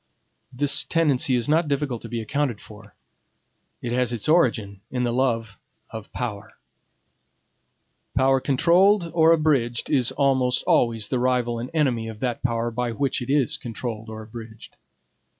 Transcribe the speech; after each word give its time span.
This 0.51 0.83
tendency 0.83 1.35
is 1.35 1.47
not 1.47 1.67
difficult 1.67 2.01
to 2.01 2.09
be 2.09 2.21
accounted 2.21 2.59
for. 2.59 2.95
It 3.83 3.91
has 3.91 4.11
its 4.11 4.27
origin 4.27 4.81
in 4.89 5.03
the 5.03 5.13
love 5.13 5.59
of 5.91 6.11
power. 6.11 6.53
Power 8.15 8.39
controlled 8.39 9.11
or 9.13 9.31
abridged 9.31 9.91
is 9.91 10.11
almost 10.13 10.63
always 10.63 11.09
the 11.09 11.19
rival 11.19 11.59
and 11.59 11.69
enemy 11.71 12.07
of 12.07 12.19
that 12.21 12.41
power 12.41 12.71
by 12.71 12.93
which 12.93 13.21
it 13.21 13.29
is 13.29 13.57
controlled 13.57 14.09
or 14.09 14.23
abridged. 14.23 14.75